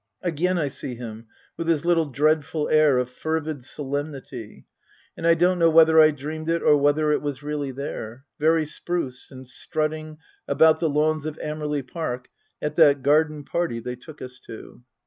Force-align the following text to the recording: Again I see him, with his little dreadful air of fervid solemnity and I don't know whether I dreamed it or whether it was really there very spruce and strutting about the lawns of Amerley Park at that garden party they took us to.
Again 0.23 0.57
I 0.57 0.67
see 0.67 0.95
him, 0.95 1.27
with 1.57 1.67
his 1.67 1.85
little 1.85 2.07
dreadful 2.07 2.67
air 2.69 2.97
of 2.97 3.07
fervid 3.07 3.63
solemnity 3.63 4.65
and 5.15 5.27
I 5.27 5.35
don't 5.35 5.59
know 5.59 5.69
whether 5.69 6.01
I 6.01 6.09
dreamed 6.09 6.49
it 6.49 6.63
or 6.63 6.75
whether 6.75 7.11
it 7.11 7.21
was 7.21 7.43
really 7.43 7.69
there 7.69 8.25
very 8.39 8.65
spruce 8.65 9.29
and 9.29 9.47
strutting 9.47 10.17
about 10.47 10.79
the 10.79 10.89
lawns 10.89 11.27
of 11.27 11.37
Amerley 11.37 11.83
Park 11.83 12.29
at 12.63 12.77
that 12.77 13.03
garden 13.03 13.43
party 13.43 13.79
they 13.79 13.95
took 13.95 14.23
us 14.23 14.39
to. 14.47 14.81